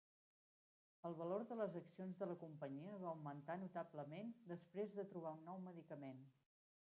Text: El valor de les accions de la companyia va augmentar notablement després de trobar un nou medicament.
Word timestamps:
El 1.09 1.17
valor 1.19 1.43
de 1.51 1.57
les 1.59 1.75
accions 1.81 2.17
de 2.23 2.29
la 2.31 2.37
companyia 2.45 2.95
va 3.03 3.11
augmentar 3.11 3.59
notablement 3.65 4.33
després 4.55 4.97
de 4.97 5.07
trobar 5.13 5.35
un 5.37 5.47
nou 5.53 5.63
medicament. 5.69 6.27